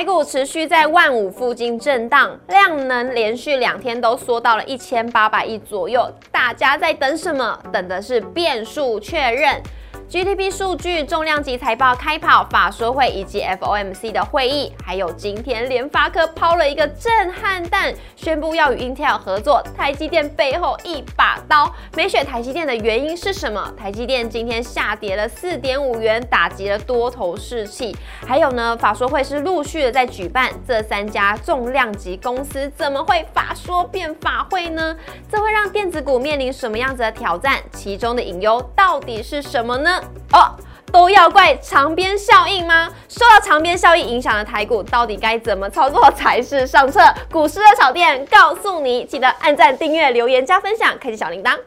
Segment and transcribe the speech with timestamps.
[0.00, 6.10] 台股持续在万五附近震荡，量能连续两天都缩到了一千八百亿左右。
[6.32, 7.62] 大家在等什么？
[7.70, 9.60] 等的是变数确认。
[10.10, 19.62] GDP 数据、重量级财报开跑、法说会以及 FOMC 的会议，还有今天联发科抛了一个震撼弹，宣布要与 Intel 合作。
[19.78, 23.72] 台积电背后一把刀，没选台积电的原因是什么？
[23.78, 27.96] 台积电今天下跌了四点五元，打击了多头士气。
[28.26, 34.96] 还有呢，法说会是陆续的在举办，这三家重量级公司怎么会法说变法会呢？
[35.30, 37.60] 这会让电子股面临什么样子的挑战？
[37.70, 39.98] 其中的隐忧到底是什么呢？
[40.32, 40.54] 哦，
[40.92, 42.88] 都要怪长边效应吗？
[43.08, 47.00] 受到长边效应影响的台股，到底该怎么操作才是上策？
[47.30, 51.58] 股市的炒店告诉你，记得按赞、订阅、留言、加分享，开启小铃铛。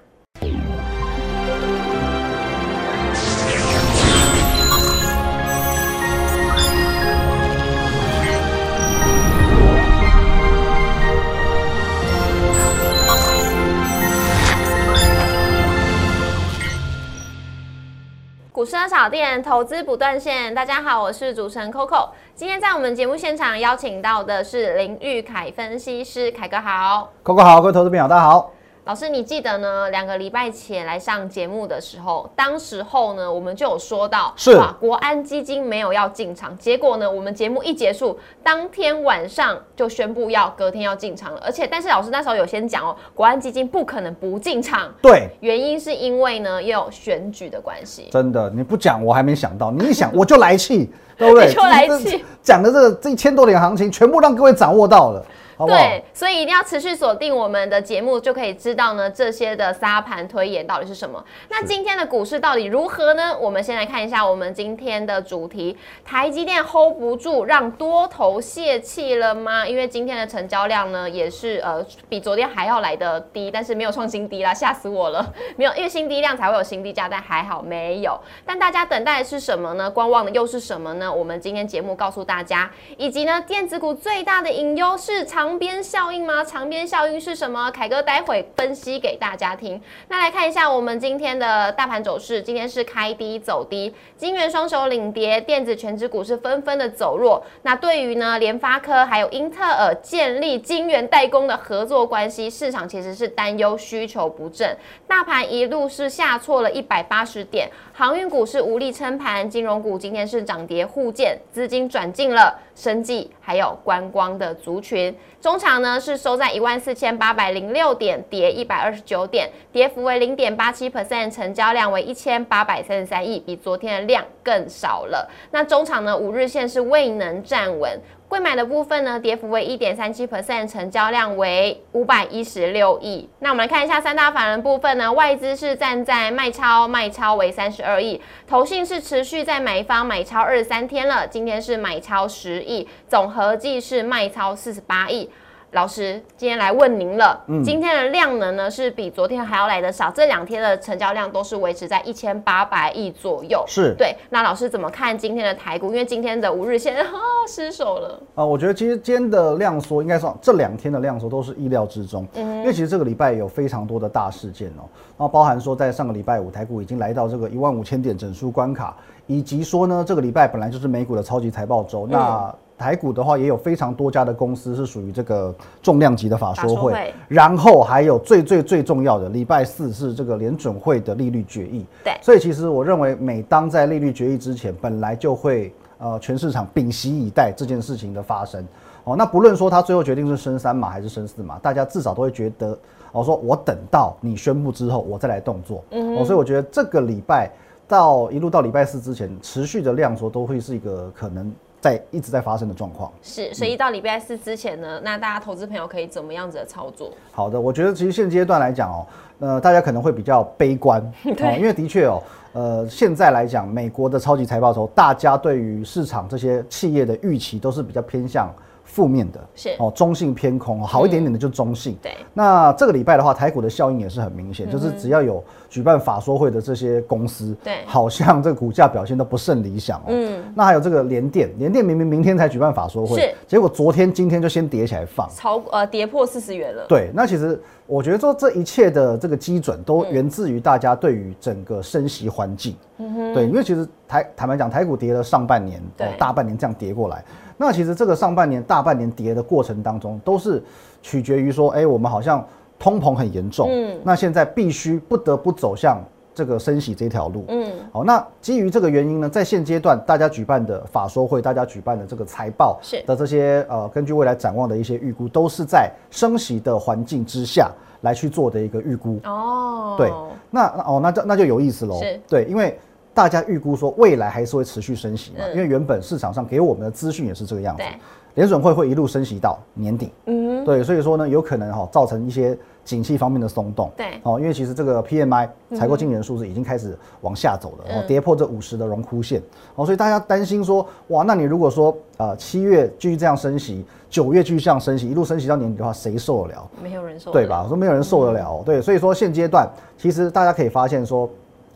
[18.87, 20.53] 小店，投资不断线。
[20.53, 22.09] 大家好，我是主持人 Coco。
[22.35, 27.09] 今天在我们节目现场邀请到的是林玉凯分析师，凯哥好。
[27.23, 28.51] Coco 好，各位投资朋友大家好。
[28.85, 29.89] 老师，你记得呢？
[29.91, 48.09] 两个礼拜前来上节目的时候，当时候呢，我们就有说到，是哇国安基金没有要进场，结果呢，我们节目一结束，当天晚上就宣布要隔天要进场了，而且，但是老师那时候有先讲哦，国安基金不可能不进场，对，原因是因为呢，也有选举的关系。
[48.11, 51.47] 真的，你不讲我还没想到，你一想 我就来气，对不对？
[51.47, 55.25] 你 就来气讲的这个这一千多点行情，全部让各位掌握到了，
[55.63, 55.79] 好不好？
[55.79, 61.23] 对，所以一定要持续锁定我们的节目，就可以知道呢这些的沙盘推演到底是什么。
[61.49, 63.37] 那今天的股市到底如何呢？
[63.39, 69.65] 我们先来看一下我们今天的主题：台积电 hold 不住，让多头泄气了吗？
[69.65, 75.33] 因为今天的成交量呢也是呃比昨天还要来的低，但是没有创新低啦，吓死我了！
[75.55, 78.19] 没有，因为新低量才会有新低价，但还好没有。
[78.45, 79.89] 但大家等待的是什么呢？
[79.89, 81.11] 观望的又是什么呢？
[81.11, 86.43] 我们今天节目告诉大家，以及呢，电子股最大的隐忧是长长边效应吗？
[86.43, 87.69] 长边效应是什么？
[87.69, 89.79] 凯哥待会分析给大家听。
[90.07, 97.45] 那来看一下我们今天的大盘走势，今天是开低走低，金元双手领跌，电子全指股是纷纷的走弱。
[97.61, 104.75] 那对于呢，联发科还有英特尔建立金圆代工的合作关系，市场其实是担忧需求不振，
[105.07, 115.15] 大盘一路是下挫了一百八十点，航运股是无力撑盘，金融股今天是涨跌互见，资金转进了生计还有观光的族群。
[115.39, 125.29] 中场呢是收在一万四千八百零六点，跌一百二十九点，跌幅为零点八七 percent，成交量为一千八百三十三亿，比昨天的量更少了。
[125.51, 127.99] 那中场呢五日线是未能站稳。
[128.33, 133.29] 贵买的部分呢，跌幅为一点三七 percent，成交量为五百一十六亿。
[133.37, 145.29] 那我们来看一下三大法人部分呢，外资是站在卖超，卖超为三十二亿，投信是持续在买方买超二十三天了，今天是买超十亿，总合计是卖超四十八亿。
[145.73, 153.63] 老师，今天来问您了，今天的量能呢是比昨天还要来的少，这两天的成交量都是维持在一千八百亿左右。
[153.67, 153.95] 是。
[153.97, 155.87] 对，那老师怎么看今天的台股？
[155.87, 157.03] 因为今天的五日线啊
[157.49, 158.21] 失手了。
[158.35, 162.57] 啊、我觉得其实今天的量缩，应该算这两天的量缩都是意料之中，嗯。
[162.59, 164.85] 因为其实这个礼拜有非常多的大事件哦，
[165.17, 168.95] 然后包含说在上个礼拜五台股已经来到这个一万五千点整数关卡，
[169.25, 188.65] 以及说呢这个礼拜本来就是美股的超级财报周，那台股的话也有非常多家的公司是属于这个重量级的法说会，然后还有最最最重要的礼拜四是这个联准会的利率决议，对所以其实我认为每当在利率决议之前，本来就会呃全市场屏息以待这件事情的发生。
[189.05, 192.77] 哦，那不论说他最后决定是升三码还是升四码，大家至少都会觉得，
[193.11, 195.83] 哦，说我等到你宣布之后，我再来动作。
[195.91, 197.51] 嗯哦，所以我觉得这个礼拜
[197.85, 201.51] 到一路到礼拜四之前，持续的量缩都会是一个可能
[201.83, 203.11] 在一直在发生的状况。
[203.21, 207.11] 是，所以一到礼拜四之前呢，那大家投资朋友可以怎么样子的操作？
[207.33, 209.05] 好的，我觉得其实现阶段来讲哦，
[209.39, 211.01] 呃，大家可能会比较悲观，
[211.41, 218.49] 哦，因为的确哦，呃，现在来讲，美国的超级财报周，大家对于市场这些企业的预期都是比较偏向
[218.83, 221.97] 负面的，是哦，中性偏空，好一点点的就中性。
[222.01, 230.05] 对，那这个礼拜的话，台股的效应也是很明显，就是只要有举办法说会的这些公司，对好像这个股价表现都不甚理想哦。
[230.07, 235.29] 嗯那还有这个联电，联电明明明天才举办法说会是，结果昨天、今天就先跌起来放。
[235.35, 236.85] 超呃跌破四十元了。
[236.87, 242.75] 对，那其实我觉得说这一切的这个个基准都源自于大家对于整个升息环境。
[242.99, 247.25] 嗯对，因为其实台坦白讲，台股跌了上半年，对大半年这样跌过来，
[247.63, 250.61] 那其实这个上半年、大半年跌的过程当中，都是
[251.01, 252.45] 取决于说，哎、我们好像
[252.77, 256.03] 通膨很严重，嗯那现在必须不得不走向
[256.35, 257.45] 这个升息这条路。
[257.47, 267.71] 嗯，好，那基于这个原因呢，在现阶段大家举办的法说会，大家举办的这个财报是的这些呃，根据未来展望的一些预估，都是在升息的环境之下
[268.01, 269.21] 来去做的一个预估。
[269.23, 270.11] 哦，对，
[270.51, 272.19] 那那哦，那就那就有意思喽是。
[272.27, 272.77] 对，因为
[273.13, 277.93] 大家预估说未来还是会持续升息嘛，嗯因为原本市场上给我们的资讯也是这个样子对，
[278.35, 280.11] 联准会会一路升息到年底。
[280.25, 283.91] 嗯，对，所以说呢，有可能哈、造成一些景气方面的松动。
[283.95, 289.39] 对哦，因为其实这个 PMI 采购经理人数字已经开始往下走了，然后嗯跌破这五十的荣枯线。
[289.75, 296.67] 哦，所以大家担心说，哇，那你如果说呃七月继续这样升息，九月继续这样升息，一路升息到年底的话，谁受得了？
[296.81, 297.61] 没有人说对吧？
[297.63, 301.29] 我说没有人受得了哦、对，所以说现阶段其实大家可以发现说，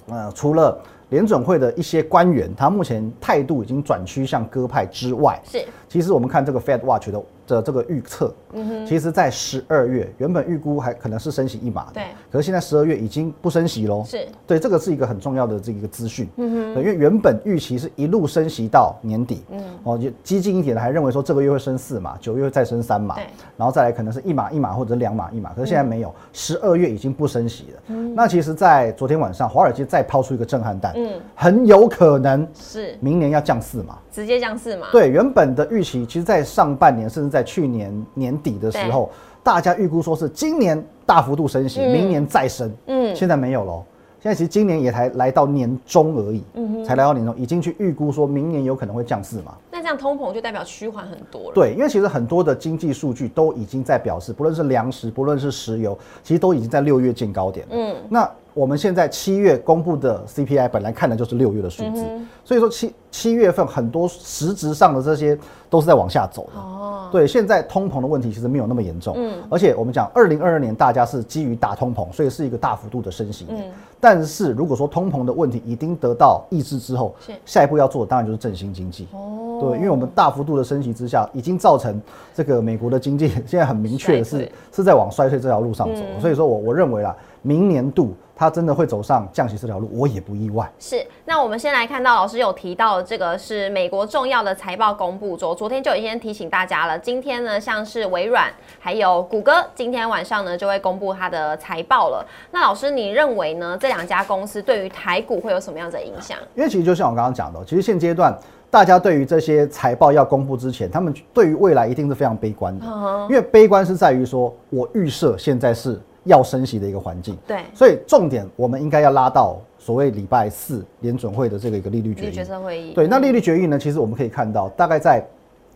[0.09, 0.75] 呃，除了
[1.09, 5.65] 联准会的一些官员，他目前态度已经转趋向鸽派之外，是。
[5.97, 12.03] 其实我们看这个 Fed Watch 的的这个预测，嗯其实在十二月原本预估还可能是升息一码的，对。
[12.31, 23.25] 可是现在十二月已经不升息喽，是，对，这个是一个很重要的这个资讯，嗯哼，因为原本预期是一路升息到年底，嗯，哦，就激进一点的还认为说这个月会升四码，九月会再升三码对，
[23.57, 32.95] 然后再来可能是一码一码或者两码一码，可是现在没有，十二月已经不升息了，那其实，在昨天晚上华尔街再抛出一个震撼弹，嗯，很有可能是。
[32.99, 33.97] 明年要降四码。
[34.11, 34.87] 直接降四码？
[34.91, 39.09] 对，原本的预期，其实，在上半年甚至在去年年底的时候，
[39.41, 42.71] 大家预估说是今年大幅度升息，嗯明年再升。
[42.87, 43.83] 嗯现在没有喽。
[44.19, 49.55] 现在其实今年也才来到年中而已，嗯才来到年中，已经去预估说明年有可能会降四嘛。
[49.71, 51.51] 那这样通膨就代表趋缓很多了。
[51.53, 57.75] 对，因为其实很多的经济数据都已经在表示，不论是粮食，不论是石油，其实都已经在六月见高点了。
[57.75, 65.37] 嗯，那我们现在七月公布的 CPI 本来看的就是六月的数字，嗯所以说七七月份很多实质上的这些
[65.69, 66.59] 都是在往下走的。
[66.59, 69.37] 哦，对，现在通膨的问题其实没有那么严重，嗯。
[69.49, 73.45] 而且我们讲二零二二年大家是基于打通膨，所以是一个大幅度的升息。
[73.49, 73.57] 嗯。
[73.99, 77.13] 但是如果说通膨的问题已经得到抑制之后，
[77.45, 79.07] 下一步要做的当然就是振兴经济。
[79.11, 82.01] 哦，对，因为我们大幅度的升息之下，已经造成
[82.33, 86.21] 这个美国的经济现在很明确的是是在往衰退这条路上走，嗯。
[86.21, 87.15] 所以说我我认为啦，
[87.47, 90.69] 明年度它真的会走上降息这条路，我也不意外。
[90.77, 96.99] 是，那我们先来看到老师有提到这个是美国重要的财报公布周，昨天就已经提醒大家了。
[96.99, 102.23] 今天呢，像是微软还有谷歌，今天晚上呢就会公布它的财报了。
[102.51, 103.77] 那老师，你认为呢？
[103.79, 106.37] 这两家公司对于台股会有什么样的影响？
[106.53, 108.37] 因为其实就像我刚刚讲的，其实现阶段
[108.69, 122.45] 大家对于这些财报要公布之前，他们对于未来一定是非常悲观的，嗯因为悲观是在于说我预设现在是要升息的一个环境，对，所以重点我们应该要拉到所谓礼拜四联准会的这个一个利率决议利率决。
[122.45, 122.93] 策会议。
[122.93, 125.19] 对，那利率决议呢，其实我们可以看到，大概在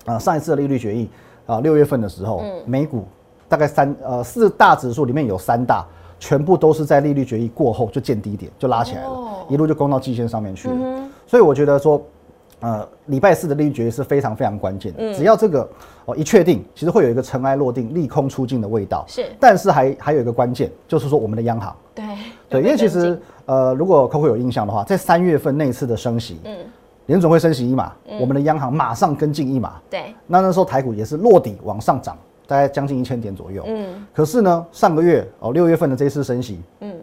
[0.05, 1.09] 啊、呃上一次的利率决议
[1.47, 3.05] 啊六、月份的时候，嗯美股
[3.49, 5.85] 大概三呃四大指数里面有三大，
[6.19, 10.75] 全部都是在利率决议过后就见低点就拉起来了，哦一路就攻到季线上面去了。
[10.77, 12.01] 嗯所以我觉得说，
[12.59, 14.99] 呃，礼拜四的利率决议是非常非常关键的。
[14.99, 15.13] 嗯。
[15.13, 15.67] 只要这个
[16.05, 19.03] 哦一确定，其实会有一个尘埃落定、利空出尽的味道。
[19.07, 19.25] 是。
[19.39, 21.75] 但是还还有一个关键，就是说我们的央行。
[21.95, 22.05] 对
[22.49, 26.55] 对，因为其实呃，如果 Coco 有印象的话，在三月份那一次的升息，嗯。
[27.07, 30.13] 联总会升息一码，我们的央行马上跟进一码，对。
[30.27, 32.15] 那那时候台股也是落底往上涨，
[32.47, 33.63] 大概将近一千点左右。
[33.67, 34.05] 嗯。
[34.13, 36.93] 可是呢，上个月哦六月份的这一次升息，嗯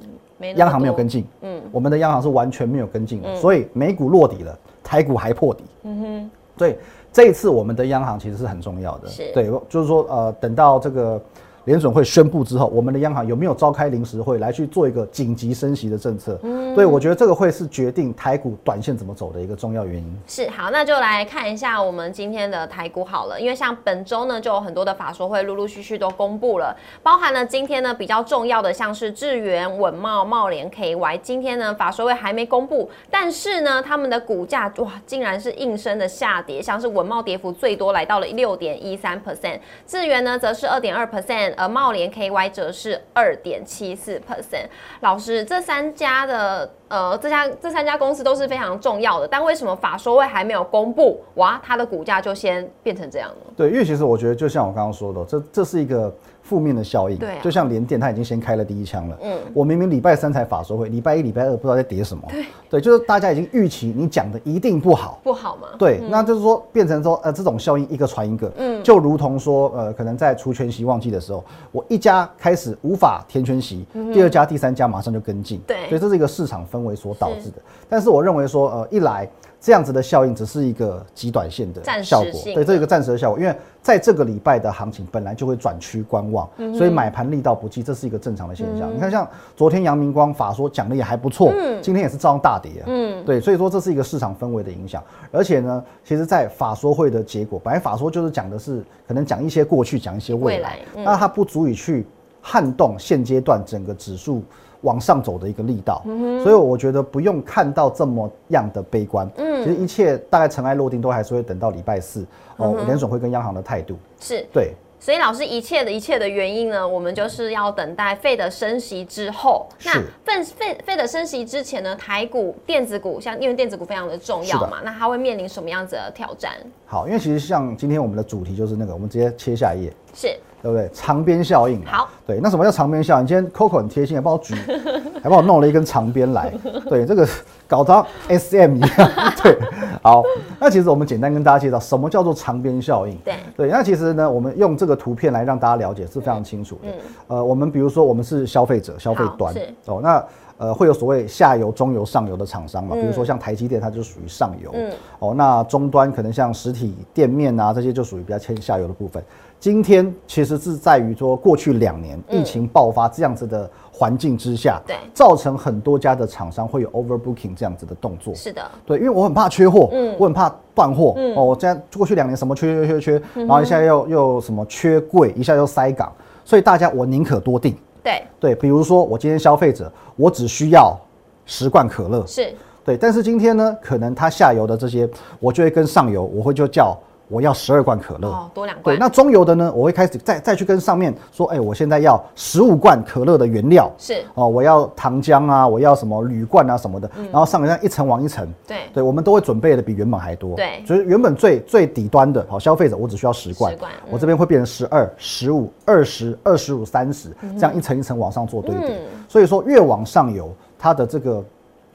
[0.55, 1.61] 央行没有跟进，嗯。
[1.73, 5.65] 我们的央行是完全没有跟进的，所以美股落底了，台股还破底。
[5.83, 6.31] 嗯哼。
[6.57, 6.75] 所以
[7.13, 9.31] 这一次我们的央行其实是很重要的，是。
[9.33, 11.21] 对，就是说呃，等到这个
[11.69, 16.41] 联准会宣布之后，我们的央行有没有召开临时会来去做一个紧急升息的政策？
[16.43, 20.19] 嗯，对我觉得这个会是决定台股短线怎么走的一个重要原因。
[20.27, 44.67] 是好，那就来看一下我们今天的台股好了，因为像本周呢，就有很多的法说会陆陆续续都公布了，包含了今天呢比较重要的，像是智源、稳茂、茂联、KY，今天呢法说会还没公布，但是呢他们的股价哇竟然是应声的下跌，像是稳茂跌幅最多来到了六点一三 percent，智源呢则是二点二 percent，而茂联 KY 则是二点七四 percent。
[45.01, 53.53] 老师，这三家的呃，这家这三家公司都是非常重要的，但为什么法说会还没有公布，哇，它的股价就先变成这样了？
[53.57, 56.15] 对，因为其实我觉得就像我刚刚说的，这这是一个
[56.49, 57.19] 负面的效应。
[57.19, 59.19] 对啊就像联电，它已经先开了第一枪了。
[59.23, 62.23] 嗯我明明礼拜三才法说会，礼拜一、礼拜二不知道在跌什么。
[62.29, 65.21] 对，对就是大家已经预期你讲的一定不好。
[65.23, 65.69] 不好吗？
[65.79, 77.57] 对，那就是说变成说，呃，这种效应一个传一个，嗯就如同说，呃，可能在除权息旺季的时候，我一家开始无法填权息，第二家、第三家马上就跟进，嗯对所以这是一个市场氛围所导致的。
[77.89, 79.29] 但是我认为说，呃，一来
[79.61, 88.89] 这样子的效应只是一个极短线的效果，对，这是一个暂时的效果，因为在这个礼拜的行情本来就会转趋观望，嗯所以买盘力道不济，这是一个正常的现象。
[88.95, 93.25] 你看，像昨天阳明光法说讲的也还不错，今天也是照样大跌啊，嗯。
[93.25, 100.79] 对，所以说这是一个市场氛围的影响，而且呢，其实，在法说会的结果，本来法说就是讲的是可能讲一些过去，讲一些未来。
[100.95, 102.07] 那它不足以去
[102.41, 104.43] 撼动现阶段整个指数
[104.83, 106.03] 往上走的一个力道，
[106.43, 109.65] 所以我觉得不用看到这么样的悲观，嗯。
[109.65, 112.25] 其实一切大概尘埃落定都还是会等到礼拜四
[112.57, 114.47] 哦，联总会跟央行的态度，是。
[114.53, 114.73] 对。
[115.01, 119.65] 所以老师一切的一切的原因呢，我们就是要等待费的升息之后。
[119.85, 120.03] 那是。
[120.25, 126.55] 费费费的升息之前呢，台股、电子股像因为电子股非常的重要嘛，那它会面临什么样子的挑战？
[126.85, 130.91] 好，因为其实像今天我们的主题就是那个，我们直接切下一页，是对不对？
[130.93, 131.87] 长边效应嘛。
[131.87, 133.27] 好，对，那什么叫长边效应？
[133.27, 134.55] 今天 Coco 很贴心，还帮我举，
[135.23, 136.53] 还帮我弄了一根长边来。
[136.89, 137.27] 对，这个
[137.67, 139.11] 搞到 SM 一样。
[139.43, 139.59] 对，
[140.03, 140.23] 好，
[140.59, 143.17] 那其实我们简单跟大家介绍什么叫做长边效应。
[143.25, 146.89] 对对，那其实呢，我们用这个图片来让大家了解是非常清楚的。
[147.29, 149.55] 呃，我们比如说我们是消费者，消费端
[149.87, 150.25] 哦，那
[150.59, 154.71] 呃会有所谓下游、中游、上游的厂商嘛，比如说像台积电，它就属于上游。
[154.75, 159.23] 嗯哦，那终端可能像实体店面啊这些就属于比较偏下游的部分。
[159.61, 168.33] 今天其实是在于说，过去两年疫情爆发这样子的环境之下，对造成很多家的厂商会有 overbooking 这样子的动作。
[168.37, 171.15] 是的，对，因为我很怕缺货，嗯我很怕断货。
[171.17, 176.13] 嗯哦，我这样过去两年什么缺缺缺缺，然后一下又又什么缺柜，一下又塞港，
[176.45, 177.75] 所以大家我宁可多订。
[178.09, 178.23] 对。
[178.41, 180.97] 对，比如说我今天消费者，我只需要
[181.45, 182.55] 十罐可乐，是。
[182.85, 185.07] 对，但是今天呢，可能它下游的这些，
[185.41, 186.99] 我就会跟上游，我会就叫
[187.29, 188.29] 我要十二罐可乐。
[188.29, 194.23] 哦，多两对，罐那中游的呢，我会开始再再去跟上面说，哎、我现在要十五罐可乐的原料，是。
[194.35, 197.25] 哦，我要糖浆啊，我要什么铝罐啊什么的，嗯。
[197.31, 198.79] 然后上面这样一层往一层，对。
[198.95, 200.83] 对，我们都会准备的比原本还多，对。
[200.87, 204.09] 所以原本最最底端的，好消费者我只需要十罐，10罐嗯。
[204.11, 209.21] 我这边会变成十二、十五、二十、二十五、三十，这样一层一层往上做堆叠，嗯。
[209.29, 211.45] 所以说越往上游，它的这个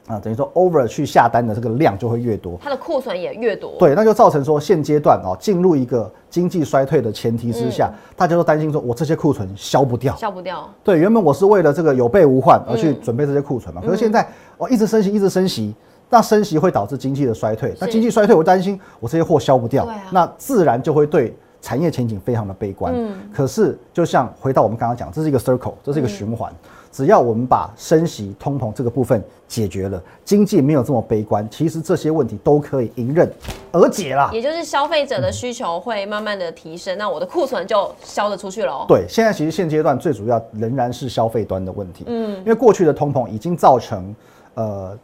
[0.06, 3.72] 啊，等于说 over 去下单的这个量就会越多，它的库存也越多。
[3.78, 10.14] 对，那就造成说现阶段哦，进入一个经济衰退的前提之下，大家都担心说我这些库存消不掉。
[10.16, 10.68] 消不掉。
[10.82, 15.74] 对，原本我是为了这个有备无患而去嗯准备这些库存嘛，可是现在我一直升息，一直升息。
[16.10, 22.92] 那升息会导致经济的衰退，那是经济衰退，我担心我这些货销不掉，啊那自然就会对产业前景非常的悲观。
[22.94, 26.52] 嗯可是就像回到我们刚刚讲，这是一个 circle，这是一个循环。
[26.94, 33.28] 只要我们把升息、通膨这个部分解决了，经济没有这么悲观，其实这些问题都可以迎刃
[33.72, 34.30] 而解啦。
[34.32, 38.84] 也就是消费者的需求会慢慢的提升，那我的库存就销得出去了。
[38.86, 42.04] 对，现在其实现阶段最主要仍然是消费端的问题。
[42.06, 44.14] 嗯，因为过去的通膨已经造成
[44.54, 44.96] 呃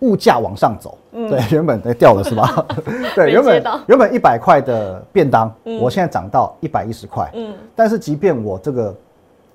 [0.00, 0.98] 物价往上走。
[1.10, 2.66] 对，原本哎掉了是吧？
[3.16, 7.30] 对，原本原本一百块的便当，我现在涨到一百一十块。
[7.32, 8.94] 嗯，但是即便我这个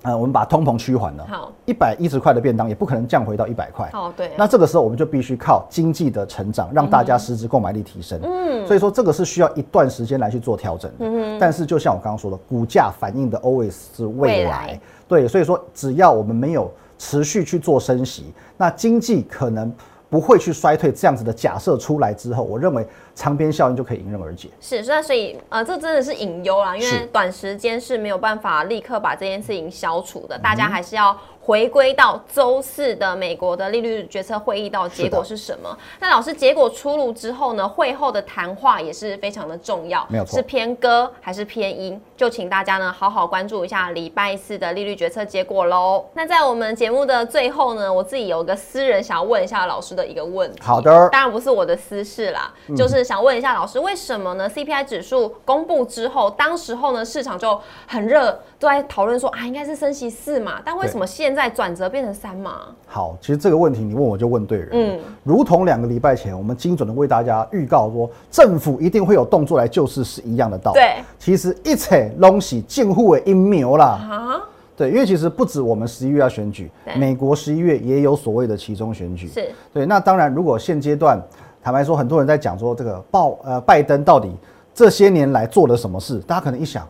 [0.05, 3.89] 呃我们把通膨趋缓了，好，一百一十块的便当也不可能降回到一百块。
[3.93, 8.19] 哦对啊，那这个时候我们就必须靠经济的成长，让大家实质购买力提升。
[8.24, 11.38] 嗯所以说这个是需要一段时间来去做调整的。
[11.39, 14.45] 但是就像我刚刚说的，股价反映的 always 是未来。
[14.45, 19.71] 未来对，所以说只要我们没有持续去做升息，那经济可能
[20.15, 20.89] 不会去衰退。
[20.93, 24.48] 这样子的假设出来之后，我认为长边效应就可以迎刃而解。
[24.62, 35.77] 是，那所以呃，这真的是隐忧啦，因为短时间是没有办法立刻把这件事情消除嗯的，大家还是要回归到周四的美国的利率决策会议到结果是什么。
[35.99, 42.01] 那老师结果出炉之后呢，会后的谈话也是非常的重要，没有错是偏歌还是偏音？
[42.17, 46.03] 就请大家呢好好关注一下礼拜四的利率决策结果喽。
[46.13, 50.59] 那在我们节目的最后呢，我自己有一个私人想要问一下老师的一个问题。
[50.63, 62.61] 好的当然不是我的私事啦，就是想问一下老师，为什么呢？CPI 指数公布之后，当时候呢市场就很热，都在讨论说啊，应该是升息四嘛，但为什么现在转折变成三嘛？
[62.87, 64.69] 好，其实这个问题你问我就问对人。
[64.71, 70.79] 嗯如同两个礼拜前我们精准的为大家预告说，政府一定会有动作来救市是一样的道理。
[70.79, 73.85] 对，其实一切东西近乎为阴谋啦。
[73.85, 74.41] 啊，
[74.77, 79.27] 对，因为其实不止我们十一月要选举，美国十一月也有所谓的其中选举。
[79.27, 81.21] 是对，那当然，如果现阶段
[81.63, 84.31] 坦白说，很多人在讲说这个鲍呃拜登到底
[84.73, 86.87] 这些年来做了什么事，大家可能一想，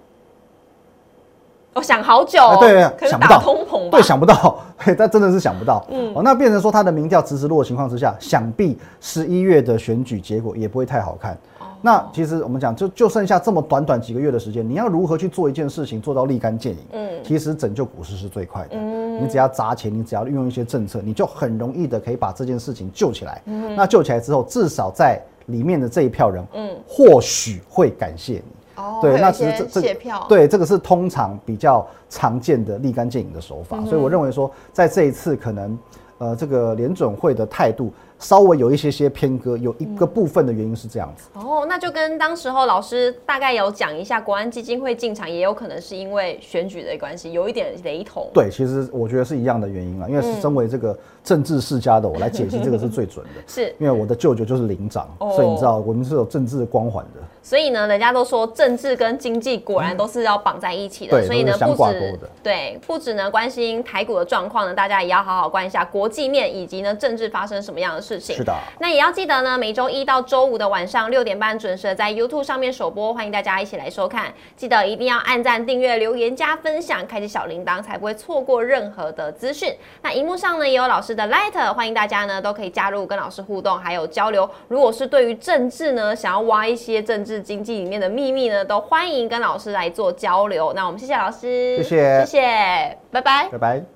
[1.75, 4.01] 我想好久，哦对想不到打通膨对，？
[4.01, 4.58] 想不到，
[4.98, 5.86] 但真的是想不到。
[5.89, 11.34] 嗯，哦，那变成说他的民调迟迟落的情况之下，想必十一月的选举结果也不会太好看。
[11.60, 16.79] 哦那其实我们讲，就就剩下这么短短几个月的时间，你要如何去做一件事情做到立竿见影？
[16.94, 18.70] 嗯，其实拯救股市是最快的。
[18.72, 23.39] 嗯，你只要砸钱，你只要运用一些政策，你就很容易的可以把这件事情救起来。
[23.46, 28.54] 嗯，那救起来之后，至少在里面的这一票人，嗯，或许会感谢你。
[28.75, 29.96] 哦对，那其实这这
[30.27, 35.77] 对这个是通常比较常见的立竿见影的手法，所以我认为说，在这一次可能，
[36.17, 41.27] 呃，这个联准会的态度稍微有一些些偏割，有一个部分的原因是这样子。
[41.34, 48.29] 哦，那就跟当时候老师大概有讲一下，国安基金会进场，也有可能是因为选举的关系，有一点雷同。
[48.34, 53.41] 对，其实我觉得是一样的原因啊，因为是身为这个政治世家的我来解析这个是最准的。
[53.48, 57.22] 是，因为我的舅舅就是领长，哦所以你知道我们是有政治光环的。
[57.45, 68.35] 所以呢，人家都说政治跟经济果然都是要绑在一起的，对所以呢，不止对，不止呢关心台股的状况呢，大家也要好好关一下国际面以及呢政治发生什么样的事情。
[68.35, 74.33] 是的，那也要记得呢，每周一到周五的晚上六点半准时地在 YouTube 上面首播，欢迎大家一起来收看。
[74.57, 79.71] 记得一定要按赞、订阅、留言、加分享，开启小铃铛，才不会错过任何的资讯。
[80.01, 84.49] 那荧幕上呢也有老师的 Light，欢迎大家呢都可以加入跟老师互动，还有交流。
[84.67, 90.72] 如果是对于政治呢，想要挖一些政治经济里面的秘密呢，都欢迎跟老师来做交流。
[90.74, 93.50] 那我们谢谢老师，谢谢谢谢，拜拜。
[93.50, 93.94] 拜拜。